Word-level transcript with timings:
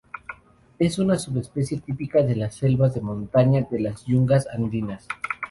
Es 0.79 0.97
una 0.97 1.19
subespecie 1.19 1.79
típica 1.79 2.23
de 2.23 2.35
las 2.35 2.55
selvas 2.55 2.95
de 2.95 3.01
montaña 3.01 3.67
de 3.69 3.79
las 3.81 4.03
yungas 4.07 4.47
andinas. 4.47 5.07